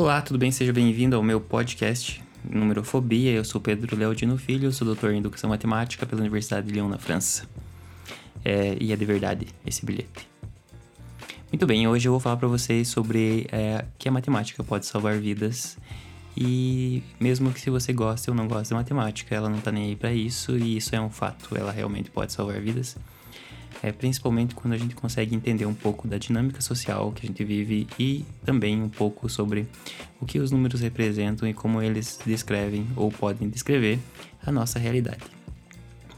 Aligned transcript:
Olá, 0.00 0.22
tudo 0.22 0.38
bem? 0.38 0.50
Seja 0.50 0.72
bem-vindo 0.72 1.14
ao 1.14 1.22
meu 1.22 1.38
podcast 1.38 2.24
Numerofobia. 2.42 3.32
Eu 3.32 3.44
sou 3.44 3.60
Pedro 3.60 3.94
Leodino 3.94 4.38
Filho, 4.38 4.72
sou 4.72 4.86
doutor 4.86 5.12
em 5.12 5.18
Educação 5.18 5.50
Matemática 5.50 6.06
pela 6.06 6.22
Universidade 6.22 6.68
de 6.68 6.72
Lyon, 6.72 6.88
na 6.88 6.96
França. 6.96 7.46
É, 8.42 8.78
e 8.80 8.94
é 8.94 8.96
de 8.96 9.04
verdade 9.04 9.48
esse 9.66 9.84
bilhete. 9.84 10.26
Muito 11.52 11.66
bem, 11.66 11.86
hoje 11.86 12.08
eu 12.08 12.12
vou 12.12 12.18
falar 12.18 12.38
para 12.38 12.48
vocês 12.48 12.88
sobre 12.88 13.46
é, 13.52 13.84
que 13.98 14.08
a 14.08 14.12
matemática 14.12 14.64
pode 14.64 14.86
salvar 14.86 15.18
vidas 15.18 15.76
e 16.34 17.02
mesmo 17.20 17.52
que 17.52 17.60
se 17.60 17.68
você 17.68 17.92
goste 17.92 18.30
ou 18.30 18.34
não 18.34 18.48
goste 18.48 18.68
de 18.68 18.74
matemática, 18.74 19.34
ela 19.34 19.50
não 19.50 19.60
tá 19.60 19.70
nem 19.70 19.90
aí 19.90 19.96
para 19.96 20.14
isso 20.14 20.56
e 20.56 20.78
isso 20.78 20.96
é 20.96 21.00
um 21.00 21.10
fato, 21.10 21.54
ela 21.54 21.72
realmente 21.72 22.10
pode 22.10 22.32
salvar 22.32 22.58
vidas 22.58 22.96
é, 23.82 23.92
principalmente 23.92 24.54
quando 24.54 24.74
a 24.74 24.78
gente 24.78 24.94
consegue 24.94 25.34
entender 25.34 25.66
um 25.66 25.74
pouco 25.74 26.06
da 26.06 26.18
dinâmica 26.18 26.60
social 26.60 27.12
que 27.12 27.24
a 27.24 27.28
gente 27.28 27.44
vive 27.44 27.86
e 27.98 28.24
também 28.44 28.80
um 28.80 28.88
pouco 28.88 29.28
sobre 29.28 29.66
o 30.20 30.26
que 30.26 30.38
os 30.38 30.50
números 30.50 30.80
representam 30.80 31.48
e 31.48 31.54
como 31.54 31.80
eles 31.80 32.18
descrevem 32.24 32.86
ou 32.96 33.10
podem 33.10 33.48
descrever 33.48 33.98
a 34.44 34.52
nossa 34.52 34.78
realidade. 34.78 35.24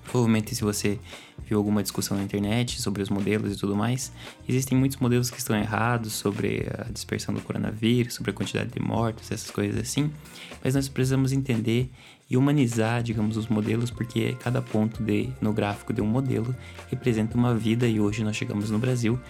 Provavelmente, 0.05 0.55
se 0.55 0.62
você 0.62 0.98
viu 1.46 1.57
alguma 1.59 1.83
discussão 1.83 2.16
na 2.16 2.23
internet 2.23 2.80
sobre 2.80 3.02
os 3.02 3.09
modelos 3.09 3.55
e 3.55 3.59
tudo 3.59 3.74
mais, 3.74 4.12
existem 4.48 4.77
muitos 4.77 4.98
modelos 4.98 5.30
que 5.30 5.38
estão 5.38 5.57
errados 5.57 6.12
sobre 6.12 6.66
a 6.79 6.91
dispersão 6.93 7.34
do 7.34 7.41
coronavírus, 7.41 8.15
sobre 8.15 8.30
a 8.30 8.34
quantidade 8.34 8.71
de 8.71 8.80
mortos, 8.80 9.30
essas 9.30 9.51
coisas 9.51 9.80
assim, 9.80 10.10
mas 10.62 10.74
nós 10.74 10.88
precisamos 10.88 11.32
entender 11.32 11.91
e 12.33 12.37
humanizar, 12.39 13.03
digamos, 13.03 13.37
os 13.37 13.47
modelos, 13.47 13.91
porque 13.91 14.35
cada 14.41 14.63
ponto 14.63 15.03
de, 15.03 15.29
no 15.39 15.53
gráfico 15.53 15.93
de 15.93 16.01
um 16.01 16.07
modelo 16.07 16.57
representa 16.89 17.37
uma 17.37 17.55
vida 17.55 17.87
e 17.87 18.01
hoje 18.01 18.25
nós 18.25 18.35
chegamos 18.35 18.71
no 18.71 18.79
Brasil 18.79 19.21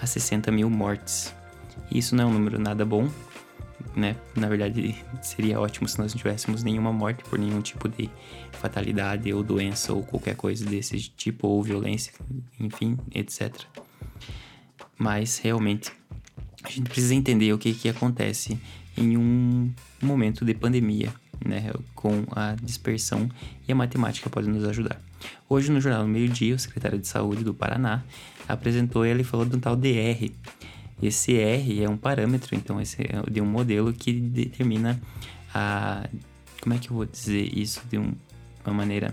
a 0.00 0.06
60 0.06 0.52
mil 0.52 0.70
mortes. 0.70 1.34
Isso 1.90 2.14
não 2.14 2.22
é 2.22 2.26
um 2.28 2.32
número 2.32 2.60
nada 2.60 2.84
bom, 2.84 3.10
né? 3.96 4.14
Na 4.36 4.48
verdade, 4.48 4.94
seria 5.22 5.58
ótimo 5.58 5.88
se 5.88 5.98
nós 5.98 6.14
não 6.14 6.18
tivéssemos 6.18 6.62
nenhuma 6.62 6.92
morte 6.92 7.24
por 7.24 7.36
nenhum 7.36 7.60
tipo 7.60 7.88
de 7.88 8.08
fatalidade 8.52 9.32
ou 9.34 9.42
doença 9.42 9.92
ou 9.92 10.04
qualquer 10.04 10.36
coisa 10.36 10.64
desse 10.64 11.00
tipo, 11.00 11.48
ou 11.48 11.64
violência, 11.64 12.12
enfim, 12.60 12.96
etc. 13.12 13.52
Mas 14.96 15.38
realmente 15.38 15.90
a 16.62 16.70
gente 16.70 16.88
precisa 16.88 17.12
entender 17.12 17.52
o 17.52 17.58
que, 17.58 17.74
que 17.74 17.88
acontece 17.88 18.56
em 18.96 19.16
um 19.16 19.72
momento 20.00 20.44
de 20.44 20.54
pandemia, 20.54 21.12
né, 21.46 21.72
com 21.94 22.24
a 22.30 22.54
dispersão 22.62 23.28
e 23.66 23.72
a 23.72 23.74
matemática 23.74 24.28
pode 24.30 24.48
nos 24.48 24.64
ajudar. 24.64 25.00
Hoje 25.48 25.70
no 25.70 25.80
jornal 25.80 26.06
Meio 26.06 26.28
Dia, 26.28 26.54
o 26.54 26.58
secretário 26.58 26.98
de 26.98 27.06
Saúde 27.06 27.44
do 27.44 27.54
Paraná 27.54 28.02
apresentou 28.48 29.06
ele 29.06 29.22
falou 29.22 29.46
de 29.46 29.56
um 29.56 29.60
tal 29.60 29.76
DR, 29.76 30.30
esse 31.02 31.36
R 31.36 31.82
é 31.82 31.88
um 31.88 31.96
parâmetro, 31.96 32.54
então, 32.54 32.80
esse 32.80 33.02
é 33.02 33.28
de 33.28 33.40
um 33.40 33.44
modelo 33.44 33.92
que 33.92 34.12
determina 34.12 35.00
a. 35.52 36.08
Como 36.60 36.74
é 36.74 36.78
que 36.78 36.90
eu 36.90 36.94
vou 36.94 37.04
dizer 37.04 37.58
isso 37.58 37.82
de 37.90 37.98
um, 37.98 38.14
uma 38.64 38.72
maneira. 38.72 39.12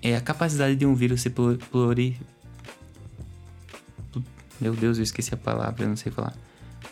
É 0.00 0.14
a 0.14 0.20
capacidade 0.20 0.76
de 0.76 0.86
um 0.86 0.94
vírus 0.94 1.22
se 1.22 1.30
pluri. 1.30 2.16
Meu 4.60 4.74
Deus, 4.76 4.98
eu 4.98 5.02
esqueci 5.02 5.34
a 5.34 5.36
palavra, 5.36 5.82
eu 5.84 5.88
não 5.88 5.96
sei 5.96 6.12
falar. 6.12 6.34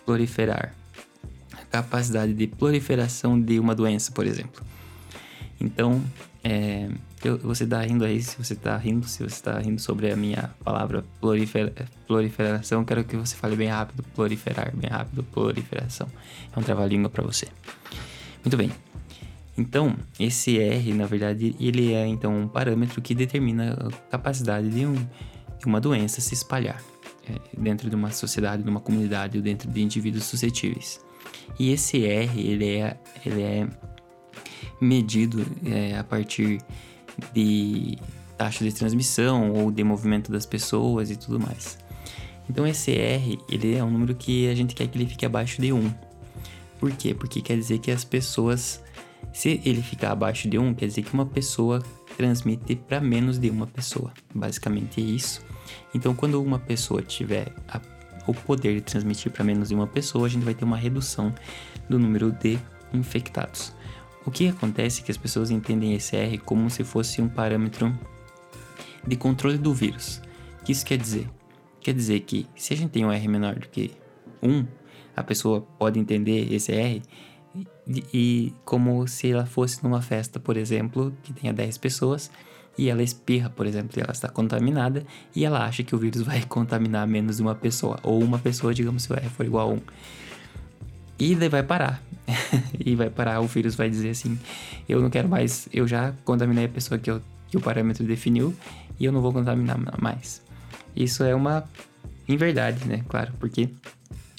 Proliferar. 0.04 0.74
Capacidade 1.70 2.32
de 2.32 2.46
proliferação 2.46 3.40
de 3.40 3.58
uma 3.58 3.74
doença, 3.74 4.10
por 4.12 4.26
exemplo. 4.26 4.64
Então, 5.60 6.02
é, 6.42 6.88
eu, 7.24 7.36
você 7.38 7.64
está 7.64 7.82
rindo 7.82 8.04
aí, 8.04 8.22
se 8.22 8.36
você 8.38 8.52
está 8.52 8.76
rindo, 8.76 9.06
se 9.06 9.18
você 9.18 9.34
está 9.34 9.58
rindo 9.58 9.80
sobre 9.80 10.10
a 10.10 10.16
minha 10.16 10.50
palavra 10.62 11.04
prolifer, 11.20 11.72
proliferação, 12.06 12.84
quero 12.84 13.04
que 13.04 13.16
você 13.16 13.34
fale 13.34 13.56
bem 13.56 13.68
rápido, 13.68 14.04
proliferar, 14.14 14.74
bem 14.74 14.88
rápido, 14.88 15.24
proliferação. 15.24 16.06
É 16.54 16.58
um 16.58 16.62
trava-língua 16.62 17.10
para 17.10 17.24
você. 17.24 17.48
Muito 18.44 18.56
bem. 18.56 18.70
Então, 19.56 19.96
esse 20.20 20.58
R, 20.58 20.94
na 20.94 21.06
verdade, 21.06 21.56
ele 21.58 21.92
é 21.92 22.06
então 22.06 22.42
um 22.42 22.46
parâmetro 22.46 23.02
que 23.02 23.12
determina 23.12 23.72
a 23.72 24.10
capacidade 24.10 24.70
de, 24.70 24.86
um, 24.86 24.94
de 24.94 25.66
uma 25.66 25.80
doença 25.80 26.20
se 26.20 26.32
espalhar 26.32 26.80
é, 27.28 27.34
dentro 27.58 27.90
de 27.90 27.96
uma 27.96 28.12
sociedade, 28.12 28.62
de 28.62 28.70
uma 28.70 28.78
comunidade 28.78 29.36
ou 29.36 29.42
dentro 29.42 29.68
de 29.68 29.82
indivíduos 29.82 30.24
suscetíveis. 30.24 31.00
E 31.58 31.72
esse 31.72 32.04
R, 32.04 32.40
ele 32.40 32.76
é, 32.76 32.96
ele 33.24 33.42
é 33.42 33.68
medido 34.80 35.44
é, 35.64 35.98
a 35.98 36.04
partir 36.04 36.60
de 37.32 37.98
taxa 38.36 38.64
de 38.64 38.72
transmissão 38.72 39.52
ou 39.52 39.70
de 39.70 39.82
movimento 39.82 40.30
das 40.30 40.46
pessoas 40.46 41.10
e 41.10 41.16
tudo 41.16 41.40
mais. 41.40 41.78
Então 42.48 42.66
esse 42.66 42.92
R, 42.92 43.38
ele 43.50 43.74
é 43.74 43.84
um 43.84 43.90
número 43.90 44.14
que 44.14 44.48
a 44.48 44.54
gente 44.54 44.74
quer 44.74 44.86
que 44.86 44.96
ele 44.96 45.06
fique 45.06 45.26
abaixo 45.26 45.60
de 45.60 45.72
1. 45.72 45.92
Por 46.78 46.92
quê? 46.92 47.12
Porque 47.12 47.42
quer 47.42 47.56
dizer 47.56 47.78
que 47.78 47.90
as 47.90 48.04
pessoas, 48.04 48.82
se 49.32 49.60
ele 49.64 49.82
ficar 49.82 50.12
abaixo 50.12 50.48
de 50.48 50.58
1, 50.58 50.74
quer 50.74 50.86
dizer 50.86 51.02
que 51.02 51.12
uma 51.12 51.26
pessoa 51.26 51.82
transmite 52.16 52.76
para 52.76 53.00
menos 53.00 53.38
de 53.38 53.50
uma 53.50 53.66
pessoa. 53.66 54.12
Basicamente 54.34 55.00
é 55.00 55.04
isso. 55.04 55.44
Então 55.92 56.14
quando 56.14 56.40
uma 56.40 56.58
pessoa 56.58 57.02
tiver 57.02 57.52
a, 57.68 57.80
o 58.28 58.34
poder 58.34 58.74
de 58.74 58.82
transmitir 58.82 59.32
para 59.32 59.42
menos 59.42 59.70
de 59.70 59.74
uma 59.74 59.86
pessoa, 59.86 60.26
a 60.26 60.28
gente 60.28 60.44
vai 60.44 60.54
ter 60.54 60.64
uma 60.64 60.76
redução 60.76 61.34
do 61.88 61.98
número 61.98 62.30
de 62.30 62.58
infectados. 62.92 63.72
O 64.26 64.30
que 64.30 64.48
acontece 64.48 65.00
é 65.00 65.04
que 65.04 65.10
as 65.10 65.16
pessoas 65.16 65.50
entendem 65.50 65.94
esse 65.94 66.14
R 66.14 66.36
como 66.36 66.68
se 66.68 66.84
fosse 66.84 67.22
um 67.22 67.28
parâmetro 67.28 67.98
de 69.06 69.16
controle 69.16 69.56
do 69.56 69.72
vírus. 69.72 70.20
O 70.60 70.64
que 70.64 70.72
isso 70.72 70.84
quer 70.84 70.98
dizer? 70.98 71.26
Quer 71.80 71.94
dizer 71.94 72.20
que 72.20 72.46
se 72.54 72.74
a 72.74 72.76
gente 72.76 72.90
tem 72.90 73.06
um 73.06 73.10
R 73.10 73.28
menor 73.28 73.54
do 73.54 73.66
que 73.68 73.92
1, 74.42 74.66
a 75.16 75.24
pessoa 75.24 75.62
pode 75.78 75.98
entender 75.98 76.52
esse 76.52 76.72
R 76.72 77.02
e, 77.86 78.04
e 78.12 78.54
como 78.62 79.08
se 79.08 79.30
ela 79.30 79.46
fosse 79.46 79.82
numa 79.82 80.02
festa, 80.02 80.38
por 80.38 80.58
exemplo, 80.58 81.16
que 81.22 81.32
tenha 81.32 81.52
10 81.52 81.78
pessoas 81.78 82.30
e 82.78 82.88
ela 82.88 83.02
espirra, 83.02 83.50
por 83.50 83.66
exemplo, 83.66 83.98
e 83.98 84.00
ela 84.00 84.12
está 84.12 84.28
contaminada 84.28 85.04
e 85.34 85.44
ela 85.44 85.64
acha 85.64 85.82
que 85.82 85.94
o 85.96 85.98
vírus 85.98 86.22
vai 86.22 86.42
contaminar 86.46 87.06
menos 87.08 87.36
de 87.36 87.42
uma 87.42 87.54
pessoa, 87.54 87.98
ou 88.04 88.22
uma 88.22 88.38
pessoa, 88.38 88.72
digamos, 88.72 89.02
se 89.02 89.12
o 89.12 89.16
R 89.16 89.28
for 89.28 89.44
igual 89.44 89.70
a 89.70 89.74
1. 89.74 89.80
E 91.18 91.34
daí 91.34 91.48
vai 91.48 91.64
parar. 91.64 92.00
e 92.78 92.94
vai 92.94 93.10
parar, 93.10 93.40
o 93.40 93.46
vírus 93.46 93.74
vai 93.74 93.90
dizer 93.90 94.10
assim: 94.10 94.38
eu 94.88 95.02
não 95.02 95.10
quero 95.10 95.28
mais, 95.28 95.68
eu 95.72 95.88
já 95.88 96.14
contaminei 96.24 96.66
a 96.66 96.68
pessoa 96.68 96.98
que, 96.98 97.10
eu, 97.10 97.20
que 97.48 97.56
o 97.56 97.60
parâmetro 97.60 98.06
definiu 98.06 98.54
e 99.00 99.04
eu 99.04 99.10
não 99.10 99.20
vou 99.20 99.32
contaminar 99.32 99.76
mais. 100.00 100.40
Isso 100.94 101.24
é 101.24 101.34
uma 101.34 101.64
inverdade, 102.28 102.86
né? 102.86 103.02
Claro, 103.08 103.32
porque 103.40 103.70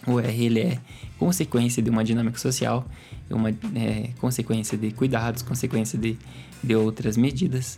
o 0.08 0.20
R 0.20 0.46
ele 0.46 0.60
é 0.62 0.80
consequência 1.18 1.84
de 1.84 1.90
uma 1.90 2.04
dinâmica 2.04 2.38
social, 2.38 2.88
uma 3.30 3.50
é, 3.50 4.12
consequência 4.20 4.78
de 4.78 4.92
cuidados, 4.92 5.42
consequência 5.42 6.00
de, 6.00 6.18
de 6.64 6.76
outras 6.76 7.18
medidas 7.18 7.78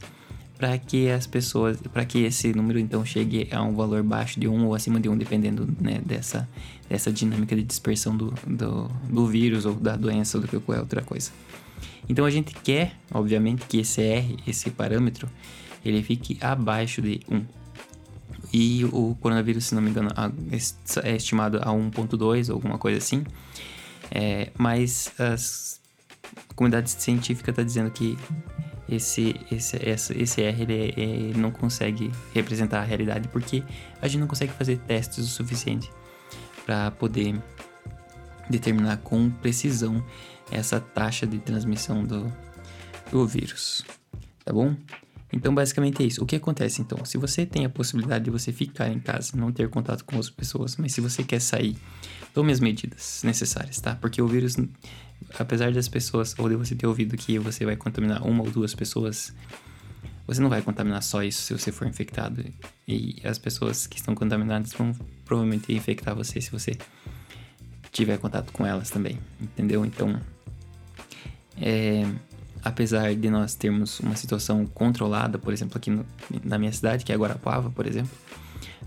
para 0.61 0.77
que 0.77 1.09
as 1.09 1.25
pessoas, 1.25 1.81
para 1.91 2.05
que 2.05 2.19
esse 2.19 2.53
número 2.53 2.77
então 2.77 3.03
chegue 3.03 3.47
a 3.51 3.63
um 3.63 3.73
valor 3.73 4.03
baixo 4.03 4.39
de 4.39 4.47
1 4.47 4.67
ou 4.67 4.75
acima 4.75 4.99
de 4.99 5.09
1, 5.09 5.17
dependendo 5.17 5.67
né, 5.81 5.99
dessa, 6.05 6.47
dessa 6.87 7.11
dinâmica 7.11 7.55
de 7.55 7.63
dispersão 7.63 8.15
do, 8.15 8.31
do, 8.45 8.87
do, 9.09 9.25
vírus 9.25 9.65
ou 9.65 9.73
da 9.73 9.95
doença 9.95 10.37
ou 10.37 10.43
do 10.43 10.47
que 10.47 10.59
qualquer 10.59 10.81
outra 10.81 11.01
coisa. 11.01 11.31
Então 12.07 12.25
a 12.25 12.29
gente 12.29 12.53
quer, 12.53 12.93
obviamente, 13.11 13.65
que 13.65 13.79
esse 13.79 14.03
R, 14.03 14.37
esse 14.45 14.69
parâmetro, 14.69 15.27
ele 15.83 16.03
fique 16.03 16.37
abaixo 16.39 17.01
de 17.01 17.21
1. 17.27 17.43
E 18.53 18.85
o 18.85 19.17
coronavírus, 19.19 19.65
se 19.65 19.73
não 19.73 19.81
me 19.81 19.89
engano, 19.89 20.11
é 21.01 21.15
estimado 21.15 21.57
a 21.57 21.71
1.2 21.71 22.49
ou 22.49 22.53
alguma 22.53 22.77
coisa 22.77 22.99
assim. 22.99 23.23
É, 24.11 24.51
mas 24.59 25.11
as, 25.17 25.81
a 26.47 26.53
comunidade 26.53 26.91
científica 26.91 27.49
está 27.49 27.63
dizendo 27.63 27.89
que 27.89 28.15
esse, 28.95 29.35
esse, 29.51 29.77
esse, 29.77 30.21
esse 30.21 30.41
R 30.41 30.61
ele, 30.63 30.93
ele 30.97 31.39
não 31.39 31.51
consegue 31.51 32.11
representar 32.33 32.81
a 32.81 32.83
realidade 32.83 33.27
porque 33.27 33.63
a 34.01 34.07
gente 34.07 34.19
não 34.19 34.27
consegue 34.27 34.51
fazer 34.53 34.77
testes 34.79 35.25
o 35.25 35.27
suficiente 35.27 35.89
para 36.65 36.91
poder 36.91 37.39
determinar 38.49 38.97
com 38.97 39.29
precisão 39.29 40.03
essa 40.51 40.79
taxa 40.79 41.25
de 41.25 41.39
transmissão 41.39 42.03
do, 42.03 42.31
do 43.11 43.25
vírus, 43.25 43.85
tá 44.43 44.51
bom? 44.51 44.75
Então, 45.33 45.55
basicamente 45.55 46.03
é 46.03 46.05
isso. 46.05 46.21
O 46.21 46.25
que 46.25 46.35
acontece 46.35 46.81
então? 46.81 47.05
Se 47.05 47.17
você 47.17 47.45
tem 47.45 47.65
a 47.65 47.69
possibilidade 47.69 48.25
de 48.25 48.29
você 48.29 48.51
ficar 48.51 48.89
em 48.89 48.99
casa, 48.99 49.31
não 49.37 49.51
ter 49.51 49.69
contato 49.69 50.03
com 50.03 50.17
outras 50.17 50.29
pessoas, 50.29 50.75
mas 50.75 50.93
se 50.93 50.99
você 50.99 51.23
quer 51.23 51.39
sair, 51.39 51.77
tome 52.33 52.51
as 52.51 52.59
medidas 52.59 53.21
necessárias, 53.23 53.79
tá? 53.79 53.95
Porque 53.95 54.21
o 54.21 54.27
vírus 54.27 54.57
apesar 55.37 55.71
das 55.71 55.87
pessoas, 55.87 56.35
ou 56.37 56.49
de 56.49 56.55
você 56.55 56.75
ter 56.75 56.87
ouvido 56.87 57.17
que 57.17 57.37
você 57.39 57.65
vai 57.65 57.75
contaminar 57.75 58.25
uma 58.25 58.43
ou 58.43 58.51
duas 58.51 58.73
pessoas, 58.73 59.33
você 60.25 60.41
não 60.41 60.49
vai 60.49 60.61
contaminar 60.61 61.01
só 61.03 61.23
isso 61.23 61.41
se 61.41 61.53
você 61.53 61.71
for 61.71 61.87
infectado. 61.87 62.43
E 62.87 63.15
as 63.23 63.37
pessoas 63.37 63.87
que 63.87 63.97
estão 63.97 64.15
contaminadas 64.15 64.73
vão 64.73 64.93
provavelmente 65.25 65.73
infectar 65.73 66.15
você 66.15 66.39
se 66.39 66.51
você 66.51 66.77
tiver 67.91 68.17
contato 68.17 68.51
com 68.51 68.65
elas 68.65 68.89
também, 68.89 69.19
entendeu? 69.41 69.85
Então, 69.85 70.19
é, 71.57 72.05
apesar 72.63 73.13
de 73.15 73.29
nós 73.29 73.55
termos 73.55 73.99
uma 73.99 74.15
situação 74.15 74.65
controlada, 74.65 75.37
por 75.37 75.51
exemplo, 75.51 75.77
aqui 75.77 75.89
no, 75.89 76.05
na 76.43 76.57
minha 76.57 76.71
cidade, 76.71 77.03
que 77.03 77.11
é 77.11 77.15
Guarapava, 77.15 77.69
por 77.69 77.85
exemplo, 77.85 78.11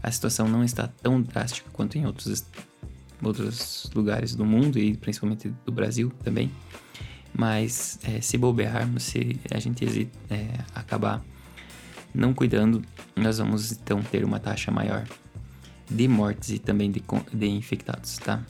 a 0.02 0.10
situação 0.10 0.48
não 0.48 0.64
está 0.64 0.88
tão 0.88 1.20
drástica 1.20 1.69
quanto 1.72 1.98
em 1.98 2.06
outros 2.06 2.44
outros 3.29 3.91
lugares 3.94 4.35
do 4.35 4.44
mundo 4.44 4.79
e 4.79 4.97
principalmente 4.97 5.53
do 5.65 5.73
Brasil 5.73 6.12
também. 6.23 6.50
Mas 7.37 7.99
é, 8.05 8.21
se 8.21 8.38
bobearmos, 8.38 9.03
se 9.03 9.41
a 9.50 9.59
gente 9.59 10.09
é, 10.31 10.49
acabar 10.75 11.25
não 12.15 12.32
cuidando, 12.32 12.82
nós 13.17 13.38
vamos 13.38 13.73
então 13.73 14.00
ter 14.03 14.25
uma 14.25 14.38
taxa 14.38 14.71
maior 14.71 15.05
de 15.91 16.09
mortes 16.09 16.50
e 16.50 16.59
também 16.59 16.91
de, 16.91 17.03
de 17.32 17.47
infectados, 17.47 18.19
tá? 18.19 18.43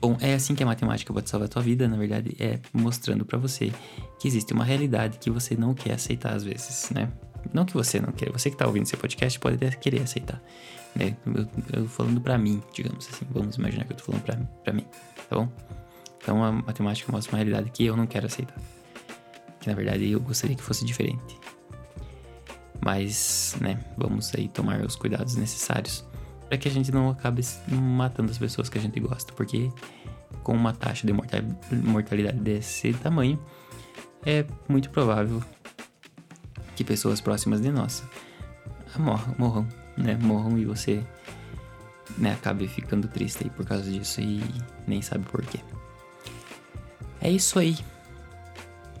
Bom, 0.00 0.16
é 0.20 0.34
assim 0.34 0.54
que 0.54 0.62
a 0.62 0.66
matemática 0.66 1.12
pode 1.12 1.30
salvar 1.30 1.46
a 1.46 1.48
tua 1.48 1.62
vida, 1.62 1.86
na 1.86 1.96
verdade, 1.96 2.34
é 2.40 2.58
mostrando 2.72 3.24
para 3.24 3.38
você 3.38 3.72
que 4.18 4.26
existe 4.26 4.52
uma 4.52 4.64
realidade 4.64 5.18
que 5.18 5.30
você 5.30 5.54
não 5.54 5.74
quer 5.74 5.92
aceitar 5.92 6.34
às 6.34 6.42
vezes, 6.42 6.90
né? 6.90 7.08
Não 7.52 7.64
que 7.64 7.72
você 7.72 8.00
não 8.00 8.12
queira, 8.12 8.36
você 8.36 8.50
que 8.50 8.56
tá 8.56 8.66
ouvindo 8.66 8.84
esse 8.84 8.96
podcast 8.96 9.38
pode 9.38 9.56
até 9.56 9.70
querer 9.70 10.02
aceitar, 10.02 10.42
né? 10.94 11.16
Eu, 11.26 11.80
eu 11.80 11.88
falando 11.88 12.20
para 12.20 12.36
mim, 12.38 12.62
digamos 12.74 13.08
assim, 13.08 13.26
vamos 13.30 13.56
imaginar 13.56 13.84
que 13.84 13.92
eu 13.92 13.96
tô 13.96 14.04
falando 14.04 14.22
pra, 14.62 14.72
mim, 14.72 14.86
tá 15.28 15.36
bom? 15.36 15.48
Então 16.18 16.42
a 16.44 16.52
matemática 16.52 17.10
mostra 17.10 17.32
uma 17.32 17.38
realidade 17.38 17.70
que 17.70 17.84
eu 17.84 17.96
não 17.96 18.06
quero 18.06 18.26
aceitar. 18.26 18.56
Que 19.60 19.68
na 19.68 19.74
verdade 19.74 20.10
eu 20.10 20.20
gostaria 20.20 20.56
que 20.56 20.62
fosse 20.62 20.84
diferente. 20.84 21.38
Mas, 22.84 23.56
né, 23.60 23.78
vamos 23.96 24.34
aí 24.34 24.48
tomar 24.48 24.80
os 24.80 24.96
cuidados 24.96 25.36
necessários 25.36 26.04
para 26.48 26.58
que 26.58 26.68
a 26.68 26.70
gente 26.70 26.90
não 26.92 27.08
acabe 27.08 27.42
matando 27.68 28.30
as 28.30 28.38
pessoas 28.38 28.68
que 28.68 28.76
a 28.76 28.80
gente 28.80 28.98
gosta, 29.00 29.32
porque 29.32 29.70
com 30.42 30.52
uma 30.52 30.72
taxa 30.72 31.06
de 31.06 31.12
mortalidade 31.12 32.38
desse 32.38 32.92
tamanho, 32.94 33.38
é 34.24 34.44
muito 34.68 34.90
provável 34.90 35.42
que 36.74 36.84
pessoas 36.84 37.20
próximas 37.20 37.60
de 37.60 37.70
nós 37.70 38.02
morram, 39.38 39.66
né? 39.96 40.16
Morram 40.20 40.58
e 40.58 40.64
você 40.64 41.02
né, 42.18 42.32
acabe 42.32 42.66
ficando 42.68 43.08
triste 43.08 43.44
aí 43.44 43.50
por 43.50 43.64
causa 43.66 43.90
disso 43.90 44.20
e 44.20 44.42
nem 44.86 45.00
sabe 45.02 45.24
por 45.24 45.44
quê. 45.44 45.60
É 47.20 47.30
isso 47.30 47.58
aí. 47.58 47.76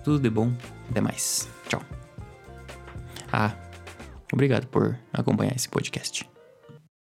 Tudo 0.04 0.20
de 0.20 0.30
bom. 0.30 0.52
Até 0.90 1.00
mais. 1.00 1.48
Tchau. 1.68 1.82
Ah, 3.32 3.54
obrigado 4.32 4.66
por 4.66 4.98
acompanhar 5.12 5.54
esse 5.54 5.68
podcast. 5.68 6.31